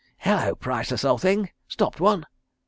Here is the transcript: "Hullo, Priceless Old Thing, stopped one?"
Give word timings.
"Hullo, 0.25 0.55
Priceless 0.55 1.05
Old 1.05 1.21
Thing, 1.21 1.51
stopped 1.67 1.99
one?" 1.99 2.25